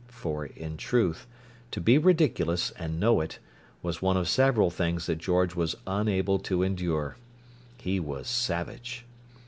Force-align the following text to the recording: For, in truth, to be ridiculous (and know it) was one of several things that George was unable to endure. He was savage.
For, 0.09 0.47
in 0.47 0.77
truth, 0.77 1.27
to 1.69 1.79
be 1.79 1.99
ridiculous 1.99 2.71
(and 2.71 2.99
know 2.99 3.21
it) 3.21 3.37
was 3.83 4.01
one 4.01 4.17
of 4.17 4.27
several 4.27 4.71
things 4.71 5.05
that 5.05 5.19
George 5.19 5.53
was 5.53 5.75
unable 5.85 6.39
to 6.39 6.63
endure. 6.63 7.17
He 7.77 7.99
was 7.99 8.27
savage. 8.27 9.05